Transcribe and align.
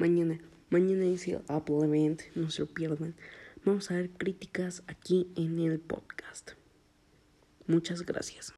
Mañana, 0.00 0.40
mañana 0.70 1.04
ah, 1.04 1.08
es 1.08 1.26
pues, 1.26 1.28
el 1.28 1.42
Apple 1.48 1.84
Event, 1.84 2.22
no 2.34 2.48
se 2.48 2.62
lo 2.62 2.68
pierdan. 2.68 3.14
Vamos 3.66 3.90
a 3.90 3.96
ver 3.96 4.08
críticas 4.08 4.82
aquí 4.86 5.30
en 5.36 5.58
el 5.58 5.78
podcast. 5.78 6.52
Muchas 7.66 8.00
gracias. 8.06 8.48